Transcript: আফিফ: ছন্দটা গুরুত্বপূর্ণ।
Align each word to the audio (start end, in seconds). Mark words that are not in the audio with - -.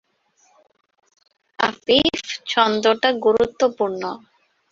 আফিফ: 1.59 2.21
ছন্দটা 2.47 3.09
গুরুত্বপূর্ণ। 3.25 4.01